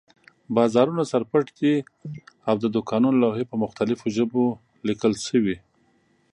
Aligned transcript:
بازارونه 0.55 1.03
سر 1.11 1.23
پټ 1.31 1.45
دي 1.59 1.73
او 2.49 2.55
د 2.63 2.65
دوکانونو 2.75 3.17
لوحې 3.23 3.45
په 3.51 3.55
مختلفو 3.63 4.05
ژبو 4.17 4.43
لیکل 4.87 5.13
شوي. 5.27 5.57